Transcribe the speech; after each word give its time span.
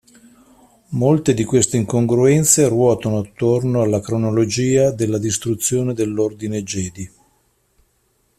Molte 0.93 1.31
di 1.35 1.43
queste 1.43 1.77
incongruenze 1.77 2.67
ruotano 2.67 3.19
attorno 3.19 3.83
alla 3.83 3.99
cronologia 3.99 4.89
della 4.89 5.19
distruzione 5.19 5.93
dell'ordine 5.93 6.63
Jedi. 6.63 7.11